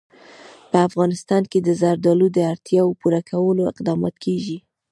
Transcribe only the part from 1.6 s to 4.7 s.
د زردالو د اړتیاوو پوره کولو اقدامات کېږي.